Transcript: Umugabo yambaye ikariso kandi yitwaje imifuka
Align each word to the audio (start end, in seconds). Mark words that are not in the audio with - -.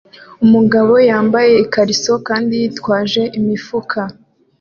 Umugabo 0.45 0.93
yambaye 1.09 1.53
ikariso 1.63 2.13
kandi 2.27 2.51
yitwaje 2.61 3.21
imifuka 3.39 3.99